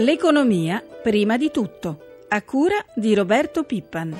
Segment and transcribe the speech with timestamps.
[0.00, 4.16] L'economia prima di tutto, a cura di Roberto Pippan.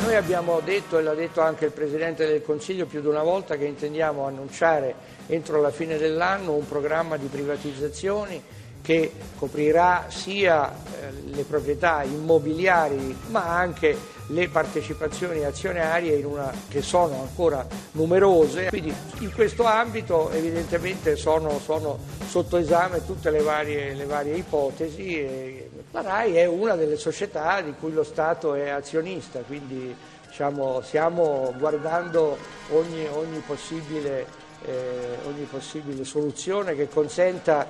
[0.00, 3.58] Noi abbiamo detto, e l'ha detto anche il Presidente del Consiglio più di una volta,
[3.58, 4.94] che intendiamo annunciare
[5.26, 8.42] entro la fine dell'anno un programma di privatizzazioni
[8.80, 17.20] che coprirà sia eh, le proprietà immobiliari ma anche le partecipazioni azionarie una, che sono
[17.20, 18.68] ancora numerose.
[18.68, 25.18] Quindi in questo ambito evidentemente sono, sono sotto esame tutte le varie, le varie ipotesi
[25.18, 29.94] e la RAI è una delle società di cui lo Stato è azionista, quindi
[30.28, 32.38] diciamo, stiamo guardando
[32.70, 34.26] ogni, ogni, possibile,
[34.64, 37.66] eh, ogni possibile soluzione che consenta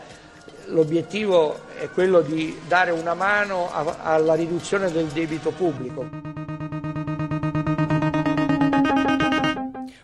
[0.67, 6.30] l'obiettivo è quello di dare una mano alla riduzione del debito pubblico.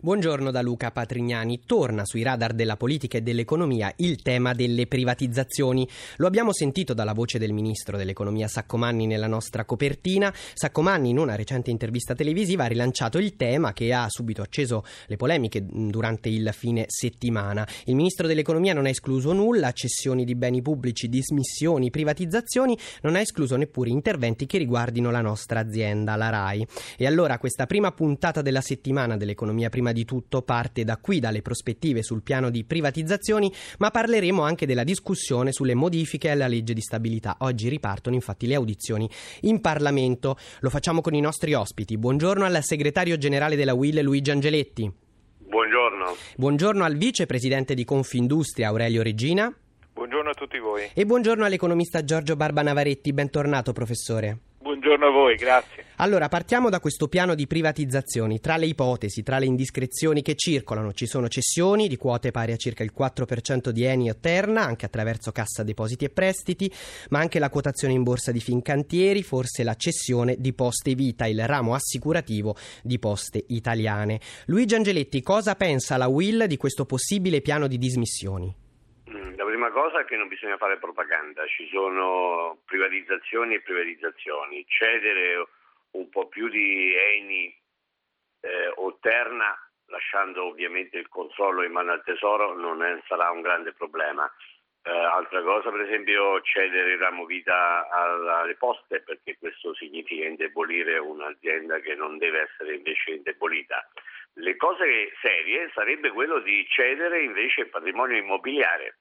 [0.06, 1.62] Buongiorno da Luca Patrignani.
[1.66, 5.84] Torna sui radar della politica e dell'economia il tema delle privatizzazioni.
[6.18, 10.32] Lo abbiamo sentito dalla voce del ministro dell'economia Saccomanni nella nostra copertina.
[10.54, 15.16] Saccomanni in una recente intervista televisiva ha rilanciato il tema che ha subito acceso le
[15.16, 17.66] polemiche durante il fine settimana.
[17.86, 23.20] Il ministro dell'economia non ha escluso nulla, cessioni di beni pubblici, dismissioni, privatizzazioni, non ha
[23.20, 26.64] escluso neppure interventi che riguardino la nostra azienda, la RAI.
[26.96, 31.40] E allora questa prima puntata della settimana dell'economia prima di tutto parte da qui, dalle
[31.40, 36.82] prospettive sul piano di privatizzazioni, ma parleremo anche della discussione sulle modifiche alla legge di
[36.82, 37.36] stabilità.
[37.40, 39.08] Oggi ripartono infatti le audizioni
[39.42, 40.36] in Parlamento.
[40.60, 41.96] Lo facciamo con i nostri ospiti.
[41.96, 44.92] Buongiorno al segretario generale della UIL Luigi Angeletti.
[45.38, 46.14] Buongiorno.
[46.36, 49.50] Buongiorno al vicepresidente di Confindustria Aurelio Regina.
[49.94, 50.90] Buongiorno a tutti voi.
[50.92, 53.14] E buongiorno all'economista Giorgio Barba Navaretti.
[53.14, 54.38] Bentornato professore.
[54.86, 55.84] Buongiorno a voi, grazie.
[55.96, 58.38] Allora, partiamo da questo piano di privatizzazioni.
[58.38, 62.56] Tra le ipotesi, tra le indiscrezioni che circolano, ci sono cessioni di quote pari a
[62.56, 66.72] circa il 4% di Eni o Terna, anche attraverso Cassa Depositi e Prestiti,
[67.08, 71.44] ma anche la quotazione in borsa di Fincantieri, forse la cessione di Poste Vita, il
[71.48, 74.20] ramo assicurativo di Poste Italiane.
[74.44, 78.54] Luigi Angeletti, cosa pensa la Will di questo possibile piano di dismissioni?
[79.56, 84.64] Prima cosa è che non bisogna fare propaganda, ci sono privatizzazioni e privatizzazioni.
[84.68, 85.46] Cedere
[85.92, 87.46] un po' più di Eni
[88.40, 89.56] eh, o Terna,
[89.86, 94.30] lasciando ovviamente il controllo in mano al Tesoro, non è, sarà un grande problema.
[94.82, 100.98] Eh, altra cosa, per esempio, cedere il ramo vita alle poste, perché questo significa indebolire
[100.98, 103.88] un'azienda che non deve essere invece indebolita.
[104.38, 108.96] Le cose serie sarebbe quello di cedere invece il patrimonio immobiliare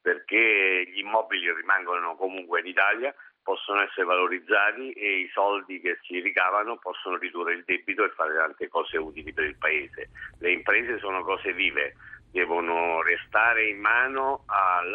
[0.00, 6.20] perché gli immobili rimangono comunque in Italia, possono essere valorizzati e i soldi che si
[6.20, 10.08] ricavano possono ridurre il debito e fare tante cose utili per il Paese.
[10.38, 11.94] Le imprese sono cose vive,
[12.30, 14.94] devono restare in mano al,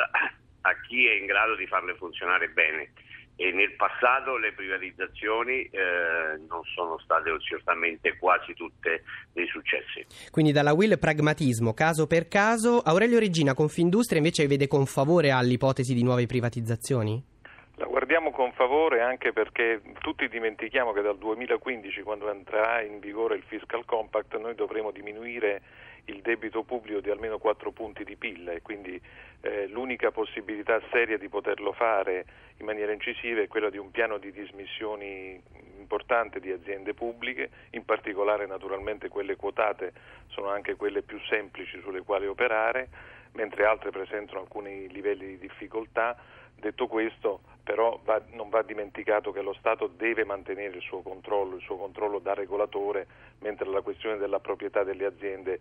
[0.62, 2.94] a chi è in grado di farle funzionare bene
[3.36, 10.06] e nel passato le privatizzazioni eh, non sono state certamente quasi tutte dei successi.
[10.32, 15.94] Quindi dalla Will pragmatismo caso per caso, Aurelio Regina Confindustria invece vede con favore all'ipotesi
[15.94, 17.32] di nuove privatizzazioni?
[17.78, 23.36] La guardiamo con favore anche perché tutti dimentichiamo che dal 2015, quando entrerà in vigore
[23.36, 25.62] il Fiscal Compact, noi dovremo diminuire
[26.06, 29.00] il debito pubblico di almeno 4 punti di PIL e quindi
[29.42, 32.26] eh, l'unica possibilità seria di poterlo fare
[32.58, 35.42] in maniera incisiva è quella di un piano di dismissioni
[35.78, 39.94] importante di aziende pubbliche, in particolare naturalmente quelle quotate
[40.28, 42.88] sono anche quelle più semplici sulle quali operare,
[43.34, 46.16] mentre altre presentano alcuni livelli di difficoltà.
[46.56, 51.56] Detto questo, però va, non va dimenticato che lo Stato deve mantenere il suo controllo,
[51.56, 53.08] il suo controllo da regolatore,
[53.40, 55.60] mentre la questione della proprietà delle aziende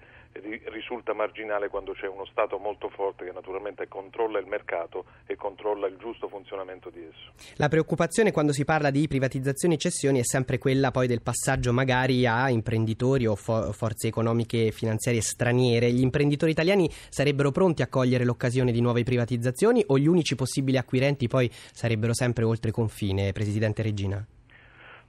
[0.71, 5.87] risulta marginale quando c'è uno Stato molto forte che naturalmente controlla il mercato e controlla
[5.87, 7.33] il giusto funzionamento di esso.
[7.57, 11.73] La preoccupazione quando si parla di privatizzazioni e cessioni è sempre quella poi del passaggio
[11.73, 15.93] magari a imprenditori o fo- forze economiche e finanziarie straniere.
[15.93, 20.79] Gli imprenditori italiani sarebbero pronti a cogliere l'occasione di nuove privatizzazioni o gli unici possibili
[20.79, 24.25] acquirenti poi sarebbero sarebbero sempre oltre confine, Presidente Regina?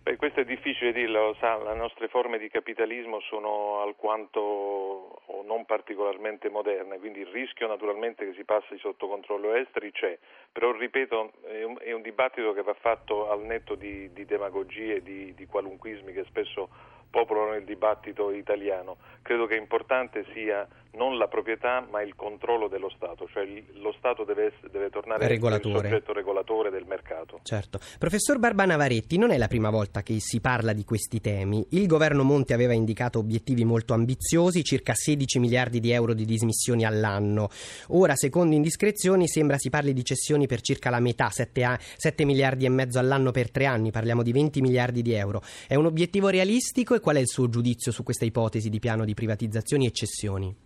[0.03, 5.43] Beh, questo è difficile dirlo, lo sa, le nostre forme di capitalismo sono alquanto o
[5.45, 10.17] non particolarmente moderne, quindi il rischio naturalmente che si passi sotto controllo esteri c'è,
[10.51, 15.01] però ripeto è un, è un dibattito che va fatto al netto di, di demagogie,
[15.01, 16.67] di, di qualunquismi che spesso
[17.09, 18.97] popolano il dibattito italiano.
[19.21, 23.45] Credo che importante sia non la proprietà ma il controllo dello Stato, cioè
[23.75, 25.87] lo Stato deve, deve tornare regolatore.
[25.87, 27.39] il soggetto regolatore del mercato.
[27.43, 27.79] Certo.
[27.97, 31.65] Professor Barbana Varetti, non è la prima volta che si parla di questi temi.
[31.71, 36.85] Il governo Monti aveva indicato obiettivi molto ambiziosi, circa 16 miliardi di euro di dismissioni
[36.85, 37.49] all'anno.
[37.89, 42.25] Ora, secondo indiscrezioni, sembra si parli di cessioni per circa la metà, 7, a- 7
[42.25, 45.41] miliardi e mezzo all'anno per tre anni, parliamo di 20 miliardi di euro.
[45.67, 49.05] È un obiettivo realistico e qual è il suo giudizio su questa ipotesi di piano
[49.05, 50.62] di privatizzazioni e cessioni?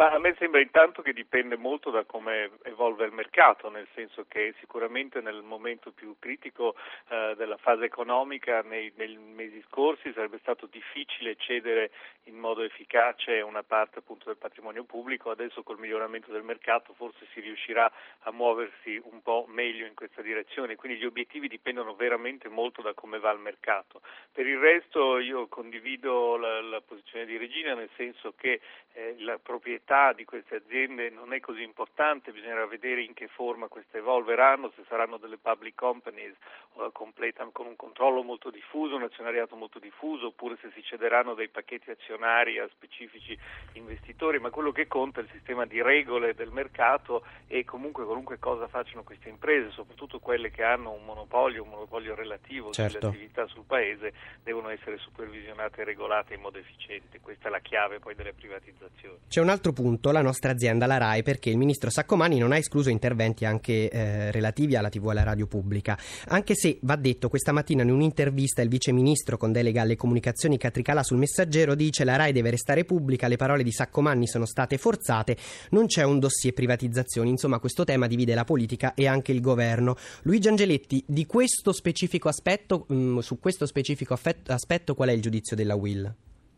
[0.00, 4.24] Ma a me sembra intanto che dipende molto da come evolve il mercato, nel senso
[4.26, 6.74] che sicuramente nel momento più critico
[7.08, 11.90] eh, della fase economica nei, nei, mesi scorsi sarebbe stato difficile cedere
[12.24, 17.26] in modo efficace una parte appunto del patrimonio pubblico, adesso col miglioramento del mercato forse
[17.34, 22.48] si riuscirà a muoversi un po' meglio in questa direzione, quindi gli obiettivi dipendono veramente
[22.48, 24.00] molto da come va il mercato.
[24.32, 28.62] Per il resto io condivido la, la posizione di Regina nel senso che
[28.94, 33.26] eh, la proprietà qualità di queste aziende non è così importante, bisognerà vedere in che
[33.26, 36.34] forma queste evolveranno, se saranno delle public companies
[36.74, 41.48] uh, con un controllo molto diffuso, un azionariato molto diffuso, oppure se si cederanno dei
[41.48, 43.36] pacchetti azionari a specifici
[43.72, 48.38] investitori, ma quello che conta è il sistema di regole del mercato e comunque qualunque
[48.38, 52.98] cosa facciano queste imprese, soprattutto quelle che hanno un monopolio, un monopolio relativo certo.
[52.98, 54.12] sulle attività sul paese,
[54.44, 57.18] devono essere supervisionate e regolate in modo efficiente.
[57.20, 59.18] Questa è la chiave poi delle privatizzazioni.
[59.28, 62.58] C'è un altro punto la nostra azienda, la RAI, perché il ministro Saccomani non ha
[62.58, 65.96] escluso interventi anche eh, relativi alla TV e alla radio pubblica.
[66.28, 70.58] Anche se, va detto, questa mattina in un'intervista il vice ministro con delega alle comunicazioni
[70.58, 74.76] Catricala sul messaggero dice la RAI deve restare pubblica, le parole di Saccomanni sono state
[74.76, 75.36] forzate,
[75.70, 77.30] non c'è un dossier privatizzazioni.
[77.30, 79.96] Insomma, questo tema divide la politica e anche il governo.
[80.22, 85.22] Luigi Angeletti, di questo specifico aspetto, mh, mm, su questo specifico aspetto, qual è il
[85.22, 86.14] giudizio della Will?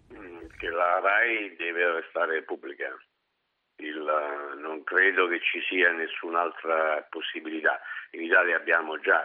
[0.09, 2.87] Che la RAI deve restare pubblica
[3.83, 7.81] il, non credo che ci sia nessun'altra possibilità.
[8.13, 9.25] In Italia abbiamo già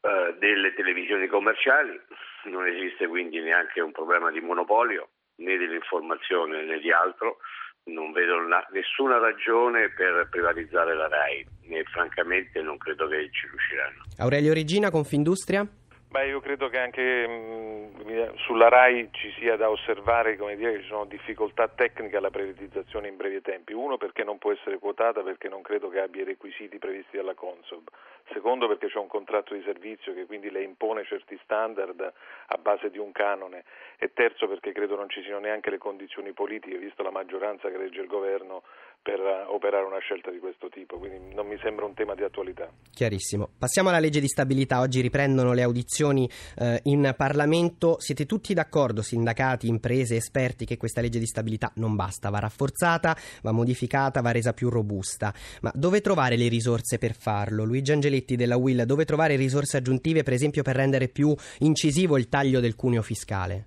[0.00, 1.98] eh, delle televisioni commerciali,
[2.44, 7.38] non esiste quindi neanche un problema di monopolio né dell'informazione né di altro.
[7.84, 13.48] Non vedo una, nessuna ragione per privatizzare la RAI e francamente non credo che ci
[13.48, 14.02] riusciranno.
[14.18, 15.66] Aurelio Regina, Confindustria?
[16.12, 20.82] Beh, io credo che anche mh, mm, sulla RAI ci sia da osservare dire, che
[20.82, 23.72] ci sono difficoltà tecniche alla privatizzazione in brevi tempi.
[23.72, 27.32] Uno perché non può essere quotata perché non credo che abbia i requisiti previsti dalla
[27.32, 27.88] Consob.
[28.30, 32.12] Secondo perché c'è un contratto di servizio che quindi le impone certi standard
[32.46, 33.64] a base di un canone.
[33.96, 37.78] E terzo perché credo non ci siano neanche le condizioni politiche, visto la maggioranza che
[37.78, 38.64] regge il governo,
[39.02, 40.98] per operare una scelta di questo tipo.
[40.98, 42.70] Quindi non mi sembra un tema di attualità.
[42.92, 43.50] Chiarissimo.
[43.58, 44.80] Passiamo alla legge di stabilità.
[44.80, 46.28] Oggi riprendono le audizioni audizioni
[46.58, 47.98] eh, in Parlamento.
[47.98, 53.16] Siete tutti d'accordo, sindacati, imprese, esperti, che questa legge di stabilità non basta, va rafforzata,
[53.42, 55.32] va modificata, va resa più robusta.
[55.62, 57.64] Ma dove trovare le risorse per farlo?
[57.64, 62.28] Luigi Angeletti della Will, dove trovare risorse aggiuntive, per esempio, per rendere più incisivo il
[62.28, 63.66] taglio del cuneo fiscale?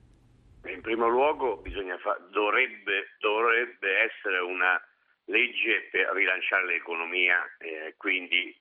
[0.65, 1.61] In primo luogo
[2.01, 4.79] fa- dovrebbe, dovrebbe essere una
[5.25, 8.55] legge per rilanciare l'economia, eh, quindi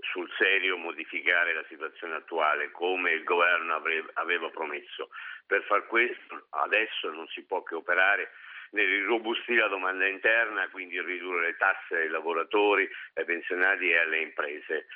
[0.00, 3.80] sul serio modificare la situazione attuale come il governo
[4.14, 5.10] aveva promesso.
[5.46, 8.30] Per far questo adesso non si può che operare
[8.70, 14.20] nel rirobustire la domanda interna, quindi ridurre le tasse ai lavoratori, ai pensionati e alle
[14.20, 14.86] imprese.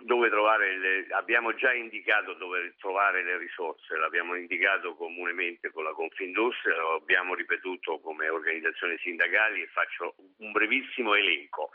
[0.00, 6.94] Le, abbiamo già indicato dove trovare le risorse, l'abbiamo indicato comunemente con la Confindustria, lo
[6.94, 11.70] abbiamo ripetuto come organizzazioni sindacali e faccio un brevissimo elenco.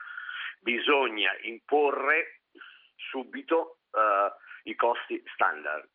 [0.62, 2.39] Bisogna imporre
[2.95, 4.31] subito uh,
[4.63, 5.89] i costi standard.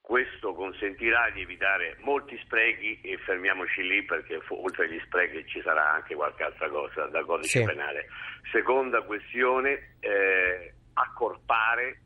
[0.00, 5.92] Questo consentirà di evitare molti sprechi e fermiamoci lì perché oltre agli sprechi ci sarà
[5.92, 7.64] anche qualche altra cosa da codice sì.
[7.64, 8.08] penale.
[8.50, 12.00] Seconda questione, eh, accorpare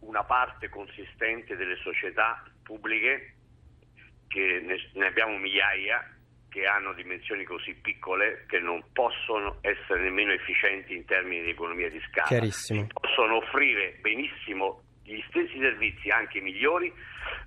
[0.00, 3.34] una parte consistente delle società pubbliche,
[4.28, 4.60] che
[4.94, 6.16] ne, abbiamo migliaia,
[6.48, 11.90] che hanno dimensioni così piccole che non possono essere nemmeno efficienti in termini di economia
[11.90, 12.26] di scala.
[12.92, 16.92] Possono offrire benissimo gli stessi servizi, anche migliori,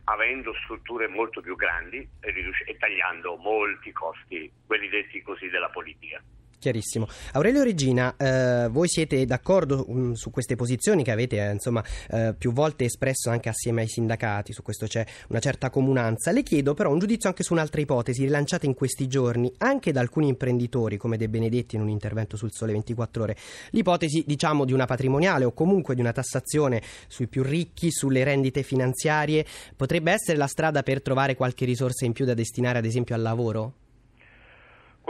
[0.05, 5.70] avendo strutture molto più grandi e, riduc- e tagliando molti costi, quelli detti così della
[5.70, 6.22] politica.
[6.62, 7.08] Chiarissimo.
[7.32, 12.36] Aurelio Regina, eh, voi siete d'accordo um, su queste posizioni che avete eh, insomma, eh,
[12.38, 16.32] più volte espresso anche assieme ai sindacati, su questo c'è una certa comunanza.
[16.32, 20.01] Le chiedo però un giudizio anche su un'altra ipotesi rilanciata in questi giorni anche da
[20.01, 23.36] alcuni imprenditori come De Benedetti in un intervento sul Sole 24 ore.
[23.72, 28.62] L'ipotesi diciamo di una patrimoniale o comunque di una tassazione sui più ricchi, sulle rendite
[28.62, 29.44] finanziarie,
[29.75, 33.24] potrebbe essere la strada per trovare qualche risorsa in più da destinare ad esempio al
[33.24, 33.80] lavoro?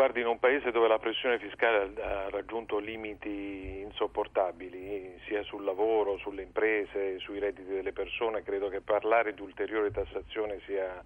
[0.02, 6.18] Guardi, in un paese dove la pressione fiscale ha raggiunto limiti insopportabili, sia sul lavoro,
[6.18, 11.04] sulle imprese, sui redditi delle persone, credo che parlare di ulteriore tassazione sia,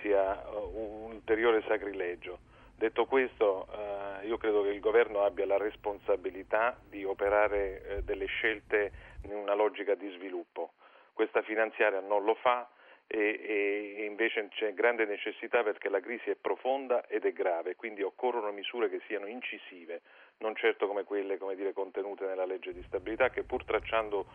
[0.00, 2.40] sia un ulteriore sacrilegio.
[2.74, 8.26] Detto questo, eh, io credo che il governo abbia la responsabilità di operare eh, delle
[8.26, 8.90] scelte
[9.22, 10.72] in una logica di sviluppo.
[11.12, 12.68] Questa finanziaria non lo fa
[13.06, 18.02] e, e, invece c'è grande necessità perché la crisi è profonda ed è grave, quindi
[18.02, 20.02] occorrono misure che siano incisive,
[20.38, 24.26] non certo come quelle come dire, contenute nella legge di stabilità che pur tracciando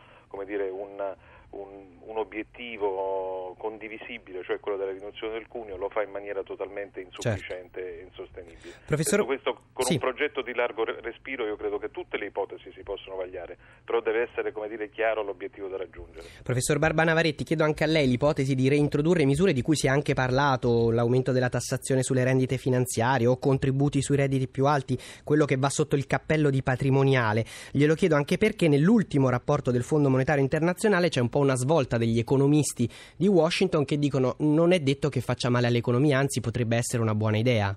[0.45, 1.15] dire, un,
[1.51, 7.01] un, un, obiettivo condivisibile, cioè quello della riduzione del cuneo, lo fa in maniera totalmente
[7.01, 7.99] insufficiente certo.
[7.99, 8.73] e insostenibile.
[8.85, 9.25] Professor...
[9.25, 9.93] questo, con sì.
[9.93, 14.01] un progetto di largo respiro io credo che tutte le ipotesi si possono vagliare, però
[14.01, 16.25] deve essere dire, chiaro l'obiettivo da raggiungere.
[16.43, 20.13] Professor Barbanavaretti, chiedo anche a lei l'ipotesi di reintrodurre misure di cui si è anche
[20.13, 25.57] parlato, l'aumento della tassazione sulle rendite finanziarie o contributi sui redditi più alti, quello che
[25.57, 27.45] va sotto il cappello di patrimoniale.
[27.71, 31.55] Glielo chiedo anche perché nell'ultimo rapporto del Fondo Monetario Internazionale c'è un po' po' una
[31.55, 36.41] svolta degli economisti di Washington che dicono non è detto che faccia male all'economia, anzi
[36.41, 37.75] potrebbe essere una buona idea.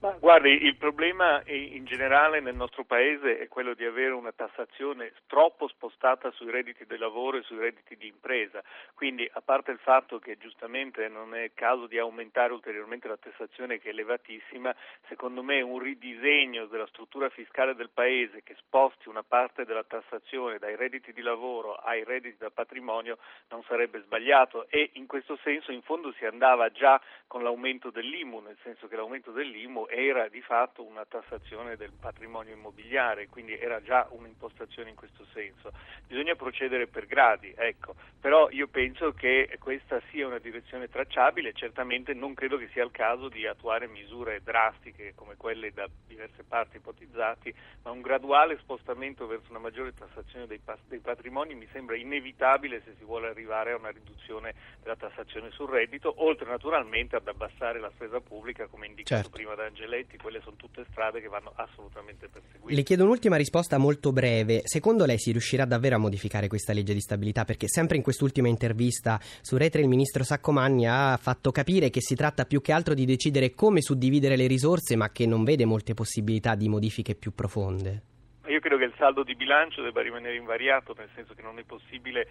[0.00, 5.12] Ma guardi, il problema in generale nel nostro paese è quello di avere una tassazione
[5.26, 8.62] troppo spostata sui redditi del lavoro e sui redditi di impresa.
[8.94, 13.80] Quindi, a parte il fatto che giustamente non è caso di aumentare ulteriormente la tassazione
[13.80, 14.72] che è elevatissima,
[15.08, 20.58] secondo me un ridisegno della struttura fiscale del paese che sposti una parte della tassazione
[20.58, 25.72] dai redditi di lavoro ai redditi da patrimonio non sarebbe sbagliato e in questo senso
[25.72, 30.40] in fondo si andava già con l'aumento dell'IMU, nel senso che l'aumento dell'IMU era di
[30.42, 35.72] fatto una tassazione del patrimonio immobiliare, quindi era già un'impostazione in questo senso.
[36.06, 37.94] Bisogna procedere per gradi, ecco.
[38.20, 42.90] però io penso che questa sia una direzione tracciabile, certamente non credo che sia il
[42.90, 49.26] caso di attuare misure drastiche come quelle da diverse parti ipotizzate, ma un graduale spostamento
[49.26, 53.76] verso una maggiore tassazione dei, dei patrimoni mi sembra inevitabile se si vuole arrivare a
[53.76, 59.22] una riduzione della tassazione sul reddito, oltre naturalmente ad abbassare la spesa pubblica come indicato
[59.22, 59.36] certo.
[59.36, 62.74] prima da Angelo Angeletti, quelle sono tutte strade che vanno assolutamente perseguite.
[62.74, 64.62] Le chiedo un'ultima risposta molto breve.
[64.64, 67.44] Secondo lei si riuscirà davvero a modificare questa legge di stabilità?
[67.44, 72.16] Perché sempre in quest'ultima intervista su Retre il ministro Saccomanni ha fatto capire che si
[72.16, 75.94] tratta più che altro di decidere come suddividere le risorse, ma che non vede molte
[75.94, 78.02] possibilità di modifiche più profonde.
[78.48, 82.28] Io credo che saldo di bilancio debba rimanere invariato, nel senso che non è possibile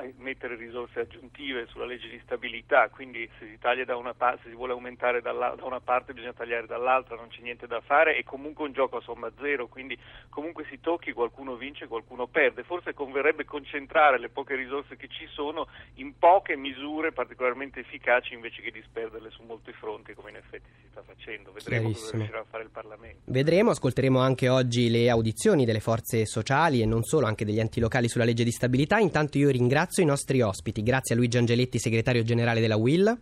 [0.00, 4.36] eh, mettere risorse aggiuntive sulla legge di stabilità, quindi se si, taglia da una pa-
[4.42, 8.16] se si vuole aumentare da una parte bisogna tagliare dall'altra, non c'è niente da fare,
[8.16, 9.96] è comunque un gioco a somma zero, quindi
[10.30, 12.64] comunque si tocchi qualcuno vince, qualcuno perde.
[12.64, 18.62] Forse converrebbe concentrare le poche risorse che ci sono in poche misure particolarmente efficaci invece
[18.62, 21.52] che disperderle su molti fronti, come in effetti si sta facendo.
[21.52, 23.20] Vedremo cosa riuscirà a fare il Parlamento.
[23.26, 27.80] Vedremo, ascolteremo anche oggi le audizioni delle forze sociali e non solo, anche degli enti
[27.80, 28.98] locali sulla legge di stabilità.
[28.98, 30.82] Intanto io ringrazio i nostri ospiti.
[30.82, 33.18] Grazie a Luigi Angeletti, segretario generale della WIL.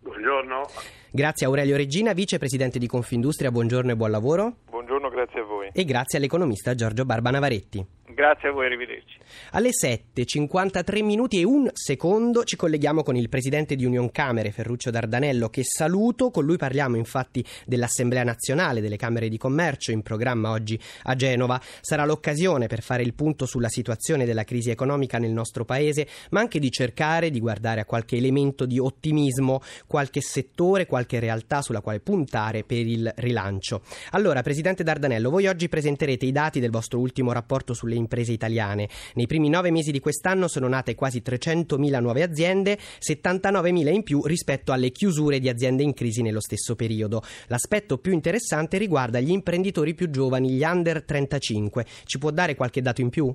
[0.00, 0.68] Buongiorno.
[1.10, 3.50] Grazie a Aurelio Regina, vicepresidente di Confindustria.
[3.50, 4.56] Buongiorno e buon lavoro.
[4.70, 5.70] Buongiorno, grazie a voi.
[5.72, 7.86] E grazie all'economista Giorgio Barbanavaretti.
[8.14, 9.18] Grazie a voi, arrivederci.
[9.50, 14.90] Alle 7.53 minuti e un secondo ci colleghiamo con il presidente di Union Camere, Ferruccio
[14.90, 16.30] Dardanello, che saluto.
[16.30, 21.60] Con lui parliamo infatti dell'Assemblea nazionale delle Camere di Commercio in programma oggi a Genova.
[21.80, 26.38] Sarà l'occasione per fare il punto sulla situazione della crisi economica nel nostro paese, ma
[26.38, 31.80] anche di cercare di guardare a qualche elemento di ottimismo, qualche settore, qualche realtà sulla
[31.80, 33.82] quale puntare per il rilancio.
[34.10, 38.88] Allora, presidente Dardanello, voi oggi presenterete i dati del vostro ultimo rapporto sulle imprese italiane.
[39.14, 44.24] Nei primi nove mesi di quest'anno sono nate quasi 300.000 nuove aziende, 79.000 in più
[44.24, 47.22] rispetto alle chiusure di aziende in crisi nello stesso periodo.
[47.48, 51.84] L'aspetto più interessante riguarda gli imprenditori più giovani, gli under 35.
[52.04, 53.34] Ci può dare qualche dato in più?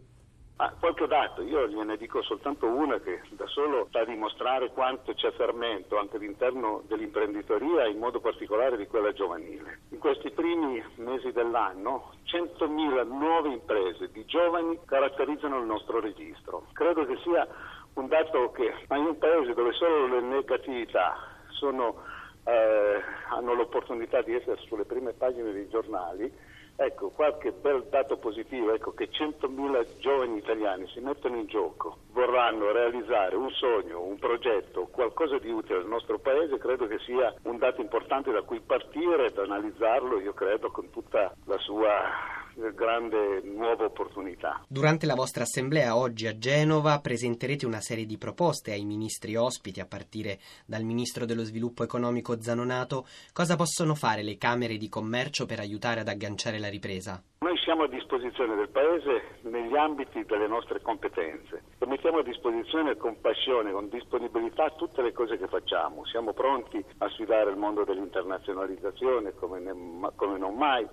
[0.59, 5.13] Ma qualche dato, io gliene dico soltanto una che da solo sta a dimostrare quanto
[5.13, 9.79] c'è fermento anche all'interno dell'imprenditoria, in modo particolare di quella giovanile.
[9.91, 16.65] In questi primi mesi dell'anno 100.000 nuove imprese di giovani caratterizzano il nostro registro.
[16.73, 17.47] Credo che sia
[17.93, 21.15] un dato che in un paese dove solo le negatività
[21.51, 22.03] sono,
[22.43, 26.29] eh, hanno l'opportunità di essere sulle prime pagine dei giornali,
[26.81, 32.71] Ecco, qualche bel dato positivo, ecco che 100.000 giovani italiani si mettono in gioco, vorranno
[32.71, 37.57] realizzare un sogno, un progetto, qualcosa di utile al nostro paese, credo che sia un
[37.57, 43.85] dato importante da cui partire ed analizzarlo, io credo, con tutta la sua grande nuova
[43.85, 44.63] opportunità.
[44.67, 49.79] Durante la vostra assemblea oggi a Genova presenterete una serie di proposte ai ministri ospiti,
[49.79, 53.05] a partire dal ministro dello sviluppo economico Zanonato.
[53.33, 57.21] Cosa possono fare le Camere di Commercio per aiutare ad agganciare la ripresa?
[57.39, 62.97] Noi siamo a disposizione del Paese negli ambiti delle nostre competenze e mettiamo a disposizione
[62.97, 66.05] con passione, con disponibilità tutte le cose che facciamo.
[66.05, 70.87] Siamo pronti a sfidare il mondo dell'internazionalizzazione come, ne, come non mai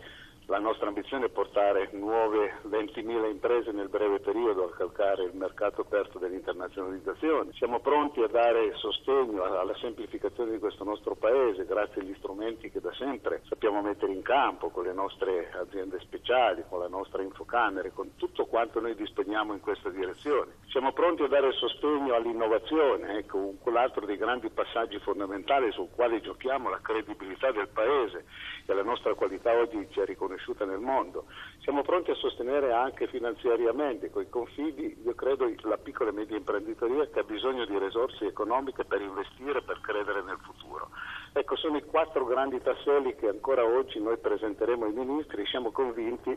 [0.48, 5.80] la nostra ambizione è portare nuove 20.000 imprese nel breve periodo a calcare il mercato
[5.80, 7.50] aperto dell'internazionalizzazione.
[7.54, 12.80] Siamo pronti a dare sostegno alla semplificazione di questo nostro Paese grazie agli strumenti che
[12.80, 17.92] da sempre sappiamo mettere in campo con le nostre aziende speciali, con la nostra infocamere,
[17.92, 20.58] con tutto quanto noi disponiamo in questa direzione.
[20.68, 26.70] Siamo pronti a dare sostegno all'innovazione, ecco, quell'altro dei grandi passaggi fondamentali sul quale giochiamo
[26.70, 28.26] la credibilità del Paese
[28.64, 31.24] e la nostra qualità oggi ci è riconosciuta riconosciuta nel mondo.
[31.60, 36.36] Siamo pronti a sostenere anche finanziariamente con i confidi, io credo, la piccola e media
[36.36, 40.90] imprenditoria che ha bisogno di risorse economiche per investire, per credere nel futuro.
[41.32, 45.70] Ecco, sono i quattro grandi tasselli che ancora oggi noi presenteremo ai ministri e siamo
[45.70, 46.36] convinti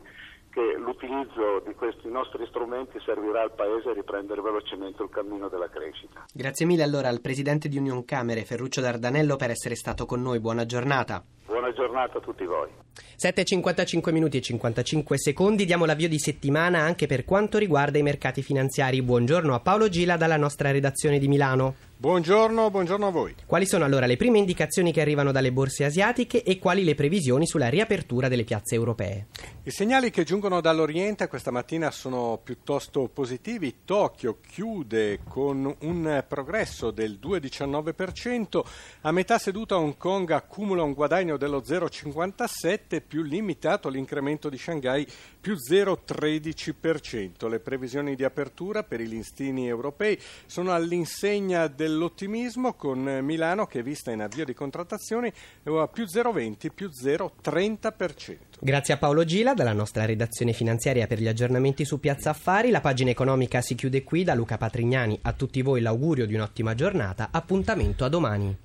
[0.49, 5.69] che l'utilizzo di questi nostri strumenti servirà al Paese a riprendere velocemente il cammino della
[5.69, 6.25] crescita.
[6.33, 10.39] Grazie mille allora al Presidente di Union Camere, Ferruccio Dardanello, per essere stato con noi.
[10.39, 11.23] Buona giornata.
[11.69, 12.69] Buona giornata a tutti voi.
[13.21, 18.41] 7.55 minuti e 55 secondi, diamo l'avvio di settimana anche per quanto riguarda i mercati
[18.41, 19.01] finanziari.
[19.01, 21.75] Buongiorno a Paolo Gila dalla nostra redazione di Milano.
[22.01, 23.35] Buongiorno, buongiorno a voi.
[23.45, 27.45] Quali sono allora le prime indicazioni che arrivano dalle borse asiatiche e quali le previsioni
[27.45, 29.27] sulla riapertura delle piazze europee?
[29.63, 33.79] I segnali che giungono dall'Oriente questa mattina sono piuttosto positivi.
[33.83, 38.61] Tokyo chiude con un progresso del 2,19%,
[39.01, 45.05] a metà seduta Hong Kong accumula un guadagno dello 0,57, più limitato l'incremento di Shanghai
[45.39, 47.47] più 0,13%.
[47.49, 53.79] Le previsioni di apertura per i listini europei sono all'insegna del dell'ottimismo con Milano che
[53.79, 55.31] è vista in avvio di contrattazioni
[55.63, 58.37] a più 0,20, più 0,30%.
[58.61, 62.69] Grazie a Paolo Gila dalla nostra redazione finanziaria per gli aggiornamenti su Piazza Affari.
[62.69, 65.19] La pagina economica si chiude qui da Luca Patrignani.
[65.23, 67.29] A tutti voi l'augurio di un'ottima giornata.
[67.31, 68.55] Appuntamento a domani.